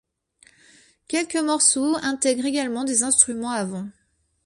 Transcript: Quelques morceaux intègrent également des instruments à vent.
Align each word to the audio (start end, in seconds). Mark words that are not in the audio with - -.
Quelques 1.07 1.35
morceaux 1.35 1.95
intègrent 2.01 2.47
également 2.47 2.85
des 2.85 3.03
instruments 3.03 3.51
à 3.51 3.63
vent. 3.65 3.87